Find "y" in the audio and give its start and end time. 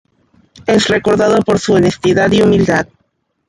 2.31-2.41